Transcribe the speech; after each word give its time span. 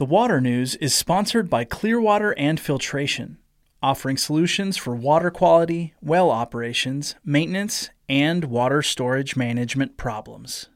The 0.00 0.06
Water 0.06 0.40
News 0.40 0.76
is 0.76 0.94
sponsored 0.94 1.50
by 1.50 1.64
Clearwater 1.64 2.32
and 2.38 2.58
Filtration, 2.58 3.36
offering 3.82 4.16
solutions 4.16 4.78
for 4.78 4.96
water 4.96 5.30
quality, 5.30 5.92
well 6.00 6.30
operations, 6.30 7.16
maintenance, 7.22 7.90
and 8.08 8.46
water 8.46 8.80
storage 8.80 9.36
management 9.36 9.98
problems. 9.98 10.70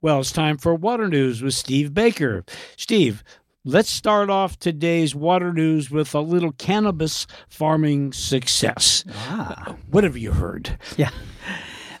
Well, 0.00 0.18
it's 0.18 0.32
time 0.32 0.58
for 0.58 0.74
Water 0.74 1.06
News 1.06 1.40
with 1.40 1.54
Steve 1.54 1.94
Baker. 1.94 2.44
Steve, 2.76 3.22
let's 3.64 3.88
start 3.88 4.28
off 4.28 4.58
today's 4.58 5.14
Water 5.14 5.52
News 5.52 5.88
with 5.88 6.12
a 6.12 6.20
little 6.20 6.50
cannabis 6.50 7.28
farming 7.48 8.12
success. 8.12 9.04
Ah. 9.08 9.76
What 9.88 10.02
have 10.02 10.16
you 10.16 10.32
heard? 10.32 10.80
Yeah. 10.96 11.10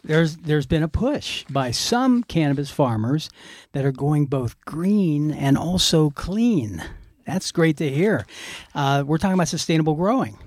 There's 0.04 0.36
there's 0.38 0.66
been 0.66 0.82
a 0.82 0.88
push 0.88 1.44
by 1.48 1.70
some 1.70 2.24
cannabis 2.24 2.72
farmers 2.72 3.30
that 3.70 3.84
are 3.84 3.92
going 3.92 4.26
both 4.26 4.60
green 4.64 5.30
and 5.30 5.56
also 5.56 6.10
clean. 6.10 6.82
That's 7.24 7.52
great 7.52 7.76
to 7.76 7.88
hear. 7.88 8.26
Uh, 8.74 9.04
we're 9.06 9.18
talking 9.18 9.34
about 9.34 9.46
sustainable 9.46 9.94
growing. 9.94 10.38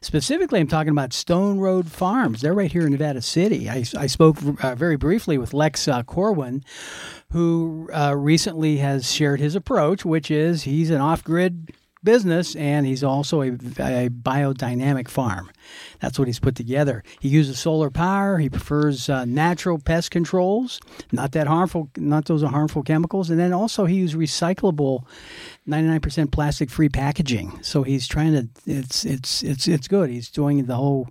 Specifically, 0.00 0.60
I'm 0.60 0.68
talking 0.68 0.90
about 0.92 1.12
Stone 1.12 1.58
Road 1.58 1.90
Farms. 1.90 2.40
They're 2.40 2.54
right 2.54 2.72
here 2.72 2.86
in 2.86 2.92
Nevada 2.92 3.20
City. 3.20 3.68
I, 3.68 3.84
I 3.98 4.06
spoke 4.06 4.38
uh, 4.62 4.74
very 4.74 4.96
briefly 4.96 5.36
with 5.36 5.52
Lex 5.52 5.86
uh, 5.88 6.02
Corwin, 6.04 6.64
who 7.32 7.90
uh, 7.92 8.14
recently 8.16 8.78
has 8.78 9.12
shared 9.12 9.40
his 9.40 9.54
approach, 9.54 10.04
which 10.04 10.30
is 10.30 10.62
he's 10.62 10.90
an 10.90 11.00
off 11.00 11.24
grid 11.24 11.72
business 12.04 12.54
and 12.54 12.86
he's 12.86 13.02
also 13.02 13.42
a, 13.42 13.48
a, 13.48 14.08
biodynamic 14.08 15.08
farm. 15.08 15.50
That's 16.00 16.18
what 16.18 16.28
he's 16.28 16.38
put 16.38 16.54
together. 16.54 17.02
He 17.20 17.28
uses 17.28 17.58
solar 17.58 17.90
power. 17.90 18.38
He 18.38 18.50
prefers 18.50 19.08
uh, 19.08 19.24
natural 19.24 19.78
pest 19.78 20.10
controls, 20.10 20.80
not 21.12 21.32
that 21.32 21.46
harmful, 21.46 21.90
not 21.96 22.26
those 22.26 22.42
harmful 22.42 22.82
chemicals. 22.82 23.30
And 23.30 23.40
then 23.40 23.52
also 23.52 23.86
he 23.86 23.96
uses 23.96 24.16
recyclable, 24.16 25.04
99% 25.66 26.30
plastic 26.30 26.70
free 26.70 26.88
packaging. 26.88 27.62
So 27.62 27.82
he's 27.82 28.06
trying 28.06 28.32
to. 28.32 28.48
It's 28.66 29.04
it's 29.04 29.42
it's 29.42 29.66
it's 29.66 29.88
good. 29.88 30.10
He's 30.10 30.28
doing 30.28 30.66
the 30.66 30.76
whole 30.76 31.08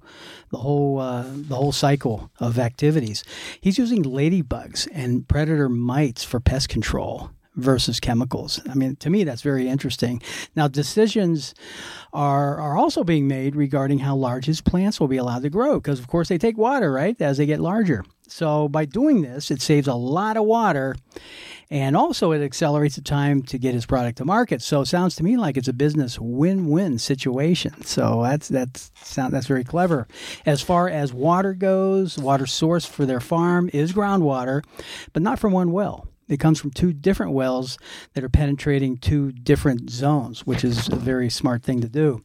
the 0.51 0.59
whole 0.59 0.99
uh, 0.99 1.25
the 1.27 1.55
whole 1.55 1.71
cycle 1.71 2.31
of 2.39 2.59
activities. 2.59 3.23
He's 3.59 3.77
using 3.77 4.03
ladybugs 4.03 4.87
and 4.93 5.27
predator 5.27 5.69
mites 5.69 6.23
for 6.23 6.39
pest 6.39 6.69
control 6.69 7.31
versus 7.55 7.99
chemicals. 7.99 8.59
I 8.69 8.73
mean, 8.73 8.95
to 8.97 9.09
me, 9.09 9.23
that's 9.23 9.41
very 9.41 9.67
interesting. 9.67 10.21
Now, 10.55 10.67
decisions 10.67 11.53
are 12.11 12.59
are 12.59 12.77
also 12.77 13.03
being 13.03 13.27
made 13.27 13.55
regarding 13.55 13.99
how 13.99 14.15
large 14.15 14.45
his 14.45 14.61
plants 14.61 14.99
will 14.99 15.07
be 15.07 15.17
allowed 15.17 15.43
to 15.43 15.49
grow, 15.49 15.75
because 15.75 15.99
of 15.99 16.07
course 16.07 16.29
they 16.29 16.37
take 16.37 16.57
water, 16.57 16.91
right, 16.91 17.19
as 17.21 17.37
they 17.37 17.45
get 17.45 17.59
larger. 17.59 18.03
So 18.27 18.67
by 18.67 18.85
doing 18.85 19.21
this, 19.21 19.51
it 19.51 19.61
saves 19.61 19.87
a 19.87 19.93
lot 19.93 20.37
of 20.37 20.45
water, 20.45 20.95
and 21.69 21.95
also 21.95 22.31
it 22.31 22.43
accelerates 22.43 22.95
the 22.95 23.01
time 23.01 23.43
to 23.43 23.57
get 23.59 23.73
his 23.73 23.85
product 23.85 24.17
to 24.17 24.25
market. 24.25 24.61
So 24.61 24.81
it 24.81 24.87
sounds 24.87 25.15
to 25.17 25.23
me 25.23 25.37
like 25.37 25.57
it's 25.57 25.67
a 25.67 25.73
business 25.73 26.19
win-win 26.19 26.97
situation. 26.99 27.83
So 27.83 28.23
that's 28.23 28.47
that's 28.47 28.91
sound 28.95 29.33
that's 29.33 29.47
very 29.47 29.63
clever. 29.63 30.07
As 30.45 30.61
far 30.61 30.89
as 30.89 31.13
water 31.13 31.53
goes, 31.53 32.17
water 32.17 32.45
source 32.45 32.85
for 32.85 33.05
their 33.05 33.19
farm 33.19 33.69
is 33.73 33.93
groundwater, 33.93 34.63
but 35.13 35.21
not 35.21 35.37
from 35.37 35.51
one 35.51 35.71
well. 35.71 36.07
It 36.29 36.39
comes 36.39 36.59
from 36.59 36.71
two 36.71 36.93
different 36.93 37.33
wells 37.33 37.77
that 38.13 38.23
are 38.23 38.29
penetrating 38.29 38.97
two 38.97 39.31
different 39.31 39.89
zones, 39.89 40.45
which 40.45 40.63
is 40.63 40.87
a 40.87 40.95
very 40.95 41.29
smart 41.29 41.63
thing 41.63 41.81
to 41.81 41.89
do. 41.89 42.23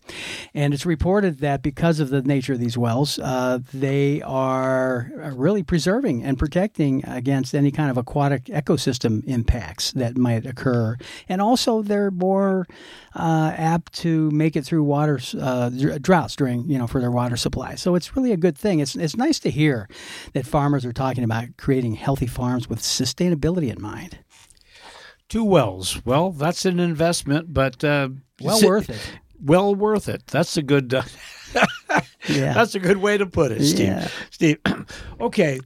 And 0.54 0.72
it's 0.72 0.86
reported 0.86 1.38
that 1.40 1.62
because 1.62 1.98
of 1.98 2.10
the 2.10 2.22
nature 2.22 2.52
of 2.52 2.60
these 2.60 2.78
wells, 2.78 3.18
uh, 3.18 3.58
they 3.74 4.22
are 4.22 5.10
really 5.34 5.62
preserving 5.62 6.22
and 6.22 6.38
protecting 6.38 7.04
against 7.06 7.54
any 7.54 7.70
kind 7.72 7.90
of 7.90 7.96
aquatic 7.96 8.44
ecosystem 8.44 9.24
impacts 9.24 9.92
that 9.92 10.16
might 10.16 10.46
occur. 10.46 10.96
And 11.28 11.42
also, 11.42 11.82
they're 11.82 12.12
more 12.12 12.66
uh, 13.14 13.52
apt 13.56 13.92
to 13.94 14.30
make 14.30 14.54
it 14.54 14.64
through 14.64 14.84
water 14.84 15.18
uh, 15.40 15.70
droughts 16.00 16.36
during, 16.36 16.68
you 16.70 16.78
know, 16.78 16.86
for 16.86 17.00
their 17.00 17.10
water 17.10 17.36
supply. 17.36 17.74
So 17.74 17.96
it's 17.96 18.14
really 18.14 18.32
a 18.32 18.36
good 18.36 18.56
thing. 18.56 18.78
It's, 18.78 18.94
it's 18.94 19.16
nice 19.16 19.40
to 19.40 19.50
hear 19.50 19.88
that 20.34 20.46
farmers 20.46 20.84
are 20.84 20.92
talking 20.92 21.24
about 21.24 21.56
creating 21.56 21.94
healthy 21.94 22.26
farms 22.28 22.68
with 22.68 22.78
sustainability 22.78 23.74
in 23.74 23.82
mind 23.82 23.87
mind. 23.88 24.18
Two 25.28 25.44
wells. 25.44 26.04
Well, 26.04 26.30
that's 26.30 26.64
an 26.64 26.80
investment, 26.80 27.52
but 27.52 27.84
uh, 27.84 28.08
well 28.40 28.62
worth 28.62 28.88
it. 28.88 29.18
Well 29.42 29.74
worth 29.74 30.08
it. 30.08 30.26
That's 30.26 30.56
a 30.56 30.62
good. 30.62 30.94
Uh, 30.94 31.02
yeah. 32.28 32.54
That's 32.54 32.74
a 32.74 32.78
good 32.78 32.96
way 32.98 33.18
to 33.18 33.26
put 33.26 33.52
it, 33.52 33.62
Steve. 33.64 33.88
Yeah. 33.88 34.08
Steve. 34.30 34.58
okay. 35.20 35.60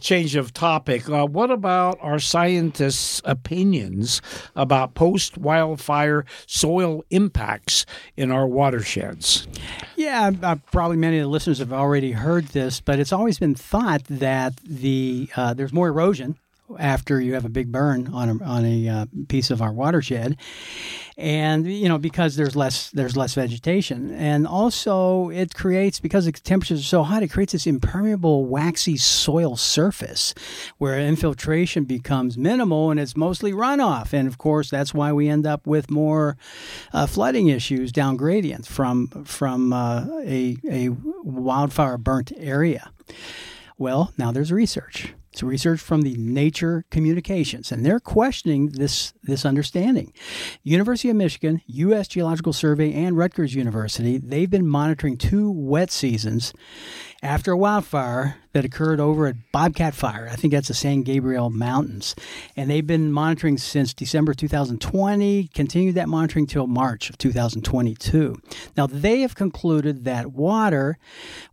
Change 0.00 0.34
of 0.34 0.52
topic. 0.52 1.08
Uh, 1.08 1.24
what 1.24 1.52
about 1.52 1.98
our 2.00 2.18
scientists' 2.18 3.22
opinions 3.24 4.20
about 4.56 4.94
post 4.94 5.38
wildfire 5.38 6.24
soil 6.46 7.04
impacts 7.10 7.86
in 8.16 8.32
our 8.32 8.44
watersheds? 8.44 9.46
Yeah, 9.94 10.32
uh, 10.42 10.56
probably 10.72 10.96
many 10.96 11.18
of 11.18 11.22
the 11.22 11.28
listeners 11.28 11.60
have 11.60 11.72
already 11.72 12.10
heard 12.10 12.46
this, 12.48 12.80
but 12.80 12.98
it's 12.98 13.12
always 13.12 13.38
been 13.38 13.54
thought 13.54 14.02
that 14.10 14.56
the 14.64 15.28
uh, 15.36 15.54
there's 15.54 15.72
more 15.72 15.86
erosion 15.88 16.38
after 16.78 17.20
you 17.20 17.34
have 17.34 17.44
a 17.44 17.50
big 17.50 17.70
burn 17.70 18.08
on 18.08 18.28
a, 18.28 18.44
on 18.44 18.64
a 18.64 18.88
uh, 18.88 19.06
piece 19.28 19.50
of 19.50 19.60
our 19.60 19.72
watershed. 19.72 20.36
And 21.16 21.70
you 21.70 21.88
know 21.88 21.98
because 21.98 22.34
there's 22.34 22.56
less 22.56 22.90
there's 22.90 23.16
less 23.16 23.34
vegetation. 23.34 24.10
And 24.10 24.46
also 24.46 25.28
it 25.30 25.54
creates 25.54 26.00
because 26.00 26.24
the 26.24 26.32
temperatures 26.32 26.80
are 26.80 26.82
so 26.82 27.02
hot 27.04 27.22
it 27.22 27.28
creates 27.28 27.52
this 27.52 27.66
impermeable 27.66 28.46
waxy 28.46 28.96
soil 28.96 29.56
surface 29.56 30.34
where 30.78 30.98
infiltration 30.98 31.84
becomes 31.84 32.36
minimal 32.36 32.90
and 32.90 32.98
it's 32.98 33.16
mostly 33.16 33.52
runoff. 33.52 34.12
And 34.12 34.26
of 34.26 34.38
course 34.38 34.70
that's 34.70 34.92
why 34.92 35.12
we 35.12 35.28
end 35.28 35.46
up 35.46 35.66
with 35.66 35.90
more 35.90 36.36
uh, 36.92 37.06
flooding 37.06 37.48
issues 37.48 37.92
down 37.92 38.16
gradients 38.16 38.66
from 38.66 39.08
from 39.24 39.72
uh, 39.72 40.06
a, 40.24 40.56
a 40.68 40.88
wildfire 41.22 41.98
burnt 41.98 42.32
area. 42.36 42.90
Well 43.78 44.12
now 44.18 44.32
there's 44.32 44.50
research 44.50 45.14
it's 45.34 45.42
research 45.42 45.80
from 45.80 46.02
the 46.02 46.14
Nature 46.14 46.84
Communications, 46.92 47.72
and 47.72 47.84
they're 47.84 47.98
questioning 47.98 48.68
this, 48.68 49.14
this 49.24 49.44
understanding. 49.44 50.12
University 50.62 51.10
of 51.10 51.16
Michigan, 51.16 51.60
U.S. 51.66 52.06
Geological 52.06 52.52
Survey, 52.52 52.92
and 52.92 53.18
Rutgers 53.18 53.52
University, 53.52 54.16
they've 54.16 54.48
been 54.48 54.68
monitoring 54.68 55.16
two 55.16 55.50
wet 55.50 55.90
seasons 55.90 56.52
after 57.20 57.50
a 57.50 57.56
wildfire 57.56 58.36
that 58.52 58.64
occurred 58.64 59.00
over 59.00 59.26
at 59.26 59.34
Bobcat 59.50 59.94
Fire. 59.94 60.28
I 60.30 60.36
think 60.36 60.52
that's 60.52 60.68
the 60.68 60.74
San 60.74 61.02
Gabriel 61.02 61.50
Mountains. 61.50 62.14
And 62.54 62.70
they've 62.70 62.86
been 62.86 63.10
monitoring 63.10 63.58
since 63.58 63.92
December 63.92 64.34
2020, 64.34 65.48
continued 65.48 65.96
that 65.96 66.08
monitoring 66.08 66.46
till 66.46 66.68
March 66.68 67.10
of 67.10 67.18
2022. 67.18 68.36
Now, 68.76 68.86
they 68.86 69.22
have 69.22 69.34
concluded 69.34 70.04
that 70.04 70.32
water 70.32 70.96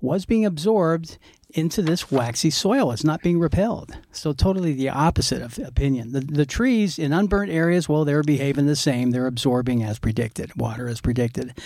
was 0.01 0.25
being 0.25 0.45
absorbed 0.45 1.17
into 1.53 1.81
this 1.81 2.11
waxy 2.11 2.49
soil. 2.49 2.91
It's 2.91 3.03
not 3.03 3.21
being 3.21 3.39
repelled. 3.39 3.97
So 4.11 4.33
totally 4.33 4.73
the 4.73 4.89
opposite 4.89 5.41
of 5.41 5.57
opinion. 5.59 6.11
The, 6.11 6.21
the 6.21 6.45
trees 6.45 6.97
in 6.97 7.13
unburnt 7.13 7.51
areas, 7.51 7.87
well, 7.87 8.05
they're 8.05 8.23
behaving 8.23 8.67
the 8.67 8.75
same. 8.75 9.11
They're 9.11 9.27
absorbing 9.27 9.83
as 9.83 9.99
predicted, 9.99 10.55
water 10.55 10.87
as 10.87 11.01
predicted. 11.01 11.57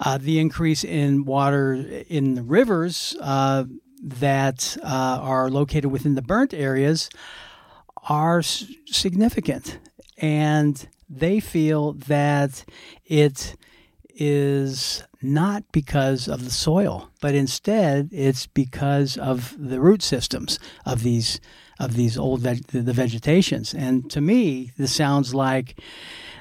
Uh, 0.00 0.18
the 0.18 0.38
increase 0.38 0.84
in 0.84 1.24
water 1.24 1.74
in 2.08 2.34
the 2.34 2.42
rivers 2.42 3.16
uh, 3.20 3.64
that 4.02 4.76
uh, 4.82 5.18
are 5.20 5.50
located 5.50 5.86
within 5.86 6.14
the 6.14 6.22
burnt 6.22 6.54
areas 6.54 7.10
are 8.08 8.38
s- 8.38 8.64
significant. 8.86 9.78
And 10.18 10.88
they 11.08 11.40
feel 11.40 11.92
that 11.92 12.64
it 13.04 13.56
is 14.18 15.04
not 15.22 15.64
because 15.72 16.28
of 16.28 16.44
the 16.44 16.50
soil, 16.50 17.10
but 17.20 17.34
instead 17.34 18.10
it's 18.12 18.46
because 18.46 19.16
of 19.16 19.56
the 19.58 19.80
root 19.80 20.02
systems 20.02 20.58
of 20.84 21.02
these 21.02 21.40
of 21.80 21.94
these 21.94 22.18
old 22.18 22.40
veg- 22.40 22.66
the 22.66 22.92
vegetations. 22.92 23.72
And 23.72 24.10
to 24.10 24.20
me, 24.20 24.72
this 24.76 24.92
sounds 24.92 25.32
like 25.32 25.80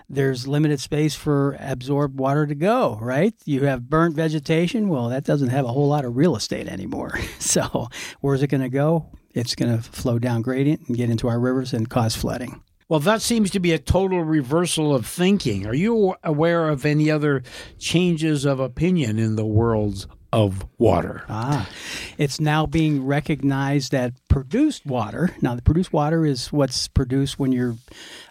there's 0.09 0.47
limited 0.47 0.79
space 0.79 1.13
for 1.13 1.55
absorbed 1.59 2.17
water 2.17 2.47
to 2.47 2.55
go, 2.55 2.97
right? 3.01 3.35
You 3.45 3.65
have 3.65 3.89
burnt 3.89 4.15
vegetation. 4.15 4.89
Well, 4.89 5.09
that 5.09 5.25
doesn't 5.25 5.49
have 5.49 5.65
a 5.65 5.69
whole 5.69 5.87
lot 5.87 6.05
of 6.05 6.17
real 6.17 6.35
estate 6.35 6.67
anymore. 6.67 7.19
so, 7.39 7.89
where's 8.21 8.41
it 8.41 8.47
going 8.47 8.61
to 8.61 8.69
go? 8.69 9.11
It's 9.33 9.53
going 9.53 9.75
to 9.75 9.83
flow 9.83 10.17
down 10.17 10.41
gradient 10.41 10.87
and 10.87 10.97
get 10.97 11.11
into 11.11 11.27
our 11.27 11.39
rivers 11.39 11.73
and 11.73 11.87
cause 11.87 12.15
flooding. 12.15 12.63
Well, 12.89 13.01
that 13.01 13.21
seems 13.21 13.51
to 13.51 13.59
be 13.59 13.73
a 13.73 13.79
total 13.79 14.23
reversal 14.23 14.95
of 14.95 15.05
thinking. 15.05 15.67
Are 15.67 15.75
you 15.75 16.15
aware 16.23 16.69
of 16.69 16.85
any 16.85 17.11
other 17.11 17.43
changes 17.77 18.45
of 18.45 18.61
opinion 18.61 19.19
in 19.19 19.35
the 19.35 19.45
world 19.45 20.07
of 20.31 20.65
water? 20.77 21.25
Ah, 21.27 21.69
it's 22.17 22.39
now 22.39 22.65
being 22.65 23.05
recognized 23.05 23.91
that 23.91 24.13
produced 24.29 24.85
water, 24.85 25.35
now 25.41 25.53
the 25.53 25.61
produced 25.61 25.91
water 25.91 26.25
is 26.25 26.53
what's 26.53 26.87
produced 26.87 27.37
when 27.37 27.51
you're 27.51 27.75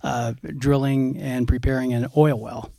uh, 0.03 0.32
drilling 0.56 1.19
and 1.19 1.47
preparing 1.47 1.93
an 1.93 2.09
oil 2.17 2.41
well. 2.41 2.70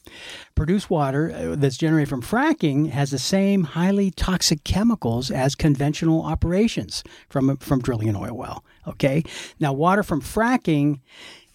Produced 0.56 0.90
water 0.90 1.32
uh, 1.32 1.56
that's 1.58 1.78
generated 1.78 2.10
from 2.10 2.24
fracking 2.24 2.90
has 2.90 3.12
the 3.12 3.20
same 3.20 3.64
highly 3.64 4.10
toxic 4.10 4.64
chemicals 4.64 5.30
as 5.30 5.54
conventional 5.54 6.24
operations 6.24 7.04
from, 7.30 7.56
from 7.58 7.82
drilling 7.82 8.10
an 8.10 8.16
oil 8.16 8.36
well. 8.36 8.64
Okay. 8.88 9.24
Now, 9.60 9.74
water 9.74 10.02
from 10.02 10.22
fracking 10.22 11.02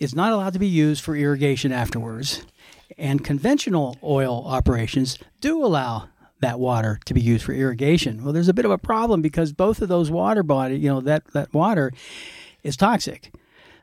is 0.03 0.17
not 0.17 0.33
allowed 0.33 0.53
to 0.53 0.59
be 0.59 0.67
used 0.67 1.03
for 1.03 1.15
irrigation 1.15 1.71
afterwards. 1.71 2.45
And 2.99 3.25
conventional 3.25 3.97
oil 4.03 4.45
operations 4.47 5.17
do 5.41 5.65
allow 5.65 6.09
that 6.41 6.59
water 6.59 6.99
to 7.05 7.15
be 7.15 7.21
used 7.21 7.45
for 7.45 7.53
irrigation. 7.53 8.25
Well, 8.25 8.33
there's 8.33 8.49
a 8.49 8.55
bit 8.55 8.65
of 8.65 8.73
a 8.73 8.79
problem 8.79 9.23
because 9.23 9.53
both 9.53 9.81
of 9.81 9.89
those 9.89 10.11
water 10.11 10.43
body, 10.43 10.77
you 10.77 10.89
know, 10.89 11.01
that, 11.03 11.25
that 11.35 11.55
water 11.55 11.93
is 12.65 12.77
toxic. 12.77 13.33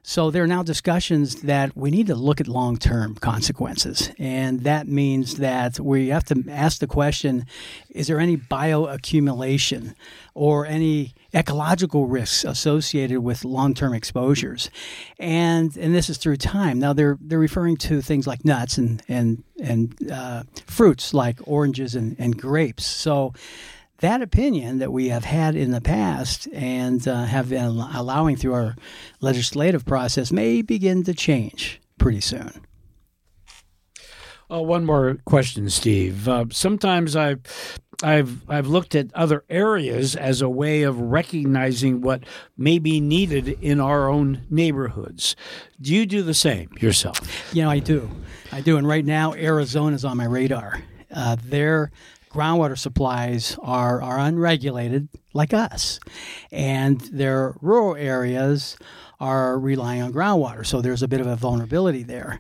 So 0.04 0.32
there 0.32 0.44
are 0.44 0.48
now 0.48 0.64
discussions 0.64 1.42
that 1.42 1.76
we 1.76 1.92
need 1.92 2.08
to 2.08 2.16
look 2.16 2.40
at 2.42 2.48
long 2.48 2.78
term 2.78 3.16
consequences. 3.16 4.12
And 4.18 4.62
that 4.62 4.88
means 4.88 5.36
that 5.36 5.80
we 5.80 6.08
have 6.10 6.24
to 6.26 6.44
ask 6.50 6.80
the 6.80 6.88
question 6.88 7.46
is 7.90 8.08
there 8.08 8.20
any 8.20 8.38
bioaccumulation 8.38 9.96
or 10.34 10.66
any 10.66 11.14
ecological 11.34 12.08
risks 12.08 12.44
associated 12.44 13.20
with 13.20 13.44
long 13.44 13.74
term 13.74 13.94
exposures? 13.94 14.70
And 15.20 15.76
and 15.78 15.94
this 15.94 16.10
is 16.10 16.18
through 16.18 16.38
time. 16.38 16.80
Now 16.80 16.94
they're 16.94 17.18
they're 17.22 17.40
referring 17.40 17.78
to 17.78 18.02
things 18.02 18.26
like 18.26 18.46
nuts 18.46 18.78
and 18.78 19.04
and 19.08 19.44
and 19.62 20.12
uh, 20.12 20.44
fruits 20.66 21.14
like 21.14 21.40
oranges 21.46 21.96
and, 21.96 22.16
and 22.18 22.40
grapes. 22.40 22.86
So 22.86 23.34
that 24.00 24.22
opinion 24.22 24.80
that 24.80 24.92
we 24.92 25.10
have 25.10 25.26
had 25.26 25.56
in 25.56 25.72
the 25.72 25.82
past 25.82 26.48
and 26.54 27.06
uh, 27.08 27.26
have 27.26 27.50
been 27.50 27.64
allowing 27.64 28.36
through 28.36 28.54
our 28.54 28.76
legislative 29.22 29.86
process 29.86 30.32
may 30.32 30.62
begin 30.62 31.04
to 31.04 31.14
change 31.14 31.82
pretty 31.98 32.22
soon. 32.22 32.66
Uh, 34.52 34.62
one 34.62 34.84
more 34.84 35.18
question, 35.26 35.70
Steve. 35.70 36.28
Uh, 36.28 36.46
sometimes 36.52 37.16
I've, 37.16 37.42
I've, 38.02 38.50
I've 38.50 38.66
looked 38.66 38.96
at 38.96 39.14
other 39.14 39.44
areas 39.48 40.16
as 40.16 40.42
a 40.42 40.50
way 40.50 40.82
of 40.84 41.00
recognizing 41.00 42.02
what 42.02 42.24
may 42.58 42.80
be 42.80 43.00
needed 43.00 43.48
in 43.62 43.80
our 43.80 44.10
own 44.10 44.42
neighborhoods. 44.50 45.36
Do 45.80 45.94
you 45.94 46.08
do 46.08 46.24
the 46.24 46.34
same 46.34 46.70
yourself? 46.80 47.54
You 47.54 47.62
know, 47.62 47.70
I 47.70 47.78
do. 47.78 48.10
I 48.52 48.62
do. 48.62 48.78
And 48.78 48.88
right 48.88 49.06
now, 49.06 49.34
Arizona 49.34 49.96
is 49.96 50.04
on 50.04 50.18
my 50.18 50.26
radar. 50.26 50.82
Uh, 51.14 51.36
they're 51.44 51.92
groundwater 52.30 52.78
supplies 52.78 53.58
are, 53.62 54.02
are 54.02 54.20
unregulated 54.20 55.10
like 55.34 55.54
us. 55.54 56.00
And 56.52 57.00
their 57.02 57.56
rural 57.62 57.96
areas 57.96 58.78
are 59.20 59.60
relying 59.60 60.02
on 60.02 60.14
groundwater. 60.14 60.66
So 60.66 60.82
there's 60.82 61.04
a 61.04 61.08
bit 61.08 61.20
of 61.20 61.28
a 61.28 61.36
vulnerability 61.36 62.04
there. 62.04 62.40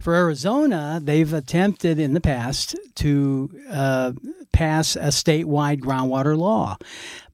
For 0.00 0.14
Arizona, 0.14 1.00
they've 1.02 1.32
attempted 1.32 1.98
in 1.98 2.14
the 2.14 2.20
past 2.20 2.76
to 2.96 3.50
uh, 3.70 4.12
pass 4.52 4.96
a 4.96 5.08
statewide 5.08 5.80
groundwater 5.80 6.36
law, 6.36 6.78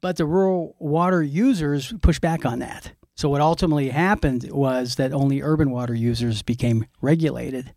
but 0.00 0.16
the 0.16 0.26
rural 0.26 0.76
water 0.78 1.22
users 1.22 1.94
pushed 2.02 2.20
back 2.20 2.44
on 2.44 2.58
that. 2.58 2.92
So 3.14 3.28
what 3.28 3.40
ultimately 3.40 3.90
happened 3.90 4.48
was 4.50 4.96
that 4.96 5.12
only 5.12 5.42
urban 5.42 5.70
water 5.70 5.94
users 5.94 6.42
became 6.42 6.86
regulated. 7.00 7.72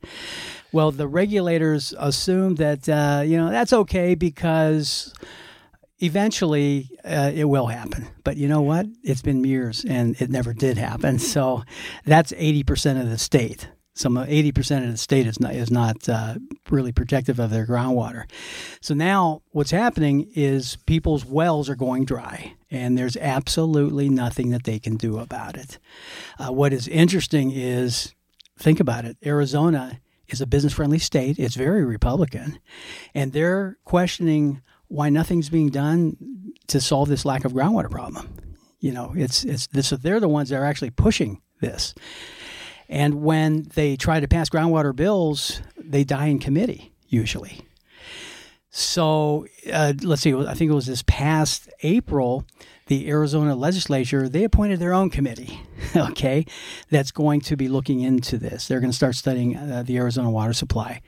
Well, 0.71 0.91
the 0.91 1.07
regulators 1.07 1.93
assume 1.97 2.55
that 2.55 2.89
uh, 2.89 3.23
you 3.25 3.37
know 3.37 3.49
that's 3.49 3.73
okay 3.73 4.15
because 4.15 5.13
eventually 5.99 6.89
uh, 7.03 7.31
it 7.33 7.45
will 7.45 7.67
happen. 7.67 8.07
But 8.23 8.37
you 8.37 8.47
know 8.47 8.61
what? 8.61 8.87
It's 9.03 9.21
been 9.21 9.43
years 9.43 9.85
and 9.85 10.19
it 10.21 10.29
never 10.29 10.53
did 10.53 10.77
happen. 10.77 11.19
So 11.19 11.63
that's 12.05 12.33
eighty 12.37 12.63
percent 12.63 12.99
of 12.99 13.09
the 13.09 13.17
state. 13.17 13.69
Some 13.93 14.17
eighty 14.17 14.51
percent 14.51 14.85
of 14.85 14.91
the 14.91 14.97
state 14.97 15.27
is 15.27 15.39
not 15.39 15.55
is 15.55 15.71
not 15.71 16.09
uh, 16.09 16.35
really 16.69 16.91
protective 16.91 17.39
of 17.39 17.49
their 17.49 17.65
groundwater. 17.65 18.29
So 18.81 18.93
now 18.93 19.41
what's 19.51 19.71
happening 19.71 20.29
is 20.35 20.77
people's 20.85 21.25
wells 21.25 21.69
are 21.69 21.75
going 21.75 22.03
dry, 22.03 22.55
and 22.69 22.97
there's 22.97 23.15
absolutely 23.15 24.09
nothing 24.09 24.49
that 24.49 24.65
they 24.65 24.79
can 24.79 24.97
do 24.97 25.17
about 25.19 25.55
it. 25.55 25.79
Uh, 26.37 26.51
what 26.51 26.73
is 26.73 26.89
interesting 26.89 27.51
is 27.51 28.13
think 28.59 28.81
about 28.81 29.05
it. 29.05 29.15
Arizona 29.25 30.01
is 30.29 30.41
a 30.41 30.47
business 30.47 30.73
friendly 30.73 30.99
state. 30.99 31.39
It's 31.39 31.55
very 31.55 31.83
Republican. 31.85 32.59
And 33.13 33.33
they're 33.33 33.77
questioning 33.85 34.61
why 34.87 35.09
nothing's 35.09 35.49
being 35.49 35.69
done 35.69 36.17
to 36.67 36.81
solve 36.81 37.09
this 37.09 37.25
lack 37.25 37.45
of 37.45 37.53
groundwater 37.53 37.89
problem. 37.89 38.37
You 38.79 38.91
know, 38.91 39.13
it's 39.15 39.43
it's 39.43 39.67
this 39.67 39.89
they're 39.89 40.19
the 40.19 40.27
ones 40.27 40.49
that 40.49 40.57
are 40.57 40.65
actually 40.65 40.91
pushing 40.91 41.41
this. 41.59 41.95
And 42.87 43.23
when 43.23 43.63
they 43.73 43.95
try 43.95 44.19
to 44.19 44.27
pass 44.27 44.49
groundwater 44.49 44.95
bills, 44.95 45.61
they 45.77 46.03
die 46.03 46.27
in 46.27 46.39
committee 46.39 46.93
usually. 47.07 47.61
So 48.69 49.47
uh, 49.71 49.93
let's 50.03 50.21
see. 50.21 50.35
I 50.35 50.53
think 50.53 50.69
it 50.69 50.75
was 50.75 50.85
this 50.85 51.03
past 51.07 51.69
April 51.81 52.45
the 52.87 53.09
Arizona 53.09 53.55
legislature, 53.55 54.29
they 54.29 54.43
appointed 54.43 54.79
their 54.79 54.93
own 54.93 55.09
committee, 55.09 55.59
okay, 56.11 56.45
that's 56.89 57.11
going 57.11 57.41
to 57.41 57.55
be 57.55 57.67
looking 57.67 58.01
into 58.01 58.37
this. 58.37 58.67
They're 58.67 58.79
going 58.79 58.91
to 58.91 58.95
start 58.95 59.15
studying 59.15 59.55
uh, 59.55 59.83
the 59.85 59.97
Arizona 59.97 60.29
water 60.29 60.53
supply. 60.53 61.01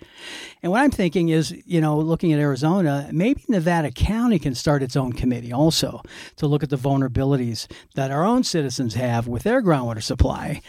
And 0.63 0.71
what 0.71 0.81
I'm 0.81 0.91
thinking 0.91 1.29
is, 1.29 1.55
you 1.65 1.81
know, 1.81 1.97
looking 1.99 2.31
at 2.33 2.39
Arizona, 2.39 3.09
maybe 3.11 3.43
Nevada 3.47 3.91
County 3.91 4.39
can 4.39 4.55
start 4.55 4.81
its 4.83 4.95
own 4.95 5.13
committee 5.13 5.51
also 5.51 6.01
to 6.37 6.47
look 6.47 6.63
at 6.63 6.69
the 6.69 6.77
vulnerabilities 6.77 7.67
that 7.95 8.11
our 8.11 8.23
own 8.23 8.43
citizens 8.43 8.95
have 8.95 9.27
with 9.27 9.43
their 9.43 9.61
groundwater 9.61 10.01
supply 10.01 10.61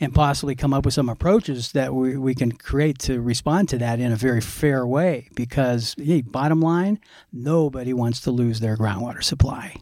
and 0.00 0.14
possibly 0.14 0.54
come 0.54 0.72
up 0.72 0.84
with 0.84 0.94
some 0.94 1.08
approaches 1.08 1.72
that 1.72 1.94
we, 1.94 2.16
we 2.16 2.34
can 2.34 2.52
create 2.52 2.98
to 3.00 3.20
respond 3.20 3.68
to 3.68 3.78
that 3.78 4.00
in 4.00 4.12
a 4.12 4.16
very 4.16 4.40
fair 4.40 4.86
way. 4.86 5.28
Because, 5.34 5.94
hey, 5.98 6.22
bottom 6.22 6.60
line, 6.60 6.98
nobody 7.32 7.92
wants 7.92 8.20
to 8.22 8.30
lose 8.30 8.60
their 8.60 8.76
groundwater 8.76 9.22
supply. 9.22 9.76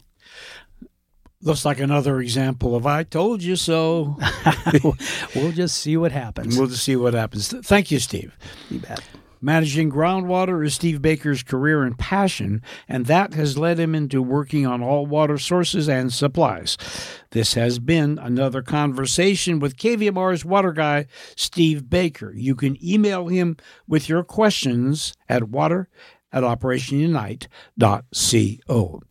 Looks 1.40 1.64
like 1.64 1.78
another 1.78 2.20
example 2.20 2.74
of 2.74 2.84
I 2.84 3.04
told 3.04 3.42
you 3.42 3.54
so. 3.54 4.18
we'll 5.36 5.52
just 5.52 5.78
see 5.78 5.96
what 5.96 6.10
happens. 6.10 6.58
We'll 6.58 6.66
just 6.66 6.82
see 6.82 6.96
what 6.96 7.14
happens. 7.14 7.48
Thank 7.48 7.92
you, 7.92 8.00
Steve. 8.00 8.36
You 8.70 8.80
bet. 8.80 9.02
Managing 9.40 9.88
groundwater 9.88 10.66
is 10.66 10.74
Steve 10.74 11.00
Baker's 11.00 11.44
career 11.44 11.84
and 11.84 11.96
passion, 11.96 12.60
and 12.88 13.06
that 13.06 13.34
has 13.34 13.56
led 13.56 13.78
him 13.78 13.94
into 13.94 14.20
working 14.20 14.66
on 14.66 14.82
all 14.82 15.06
water 15.06 15.38
sources 15.38 15.88
and 15.88 16.12
supplies. 16.12 16.76
This 17.30 17.54
has 17.54 17.78
been 17.78 18.18
another 18.18 18.62
conversation 18.62 19.60
with 19.60 19.76
KVMR's 19.76 20.44
water 20.44 20.72
guy, 20.72 21.06
Steve 21.36 21.88
Baker. 21.88 22.32
You 22.34 22.56
can 22.56 22.76
email 22.84 23.28
him 23.28 23.56
with 23.86 24.08
your 24.08 24.24
questions 24.24 25.14
at 25.28 25.44
water 25.44 25.88
at 26.32 26.42
operationunite.co. 26.42 29.02